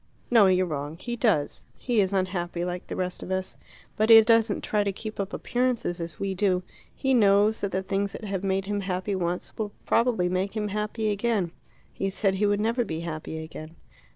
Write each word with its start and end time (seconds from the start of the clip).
"No; 0.31 0.47
you're 0.47 0.65
wrong. 0.65 0.97
He 0.97 1.15
does. 1.15 1.63
He 1.77 2.01
is 2.01 2.11
unhappy, 2.11 2.65
like 2.65 2.87
the 2.87 2.95
rest 2.95 3.21
of 3.21 3.29
us. 3.29 3.55
But 3.95 4.09
he 4.09 4.19
doesn't 4.21 4.63
try 4.63 4.83
to 4.83 4.91
keep 4.91 5.19
up 5.19 5.31
appearances 5.31 6.01
as 6.01 6.19
we 6.19 6.33
do. 6.33 6.63
He 6.95 7.13
knows 7.13 7.61
that 7.61 7.69
the 7.69 7.83
things 7.83 8.13
that 8.13 8.23
have 8.25 8.43
made 8.43 8.65
him 8.65 8.79
happy 8.79 9.13
once 9.13 9.55
will 9.59 9.71
probably 9.85 10.27
make 10.27 10.57
him 10.57 10.69
happy 10.69 11.11
again" 11.11 11.51
"He 11.93 12.09
said 12.09 12.33
he 12.33 12.47
would 12.47 12.59
never 12.59 12.83
be 12.83 13.01
happy 13.01 13.43
again." 13.43 13.75